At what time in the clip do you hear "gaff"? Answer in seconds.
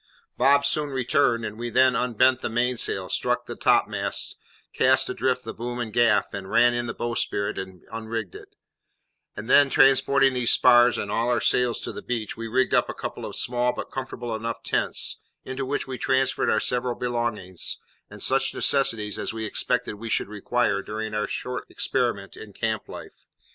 5.93-6.33